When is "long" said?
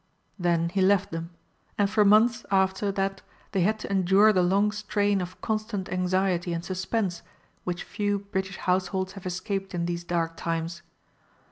4.41-4.71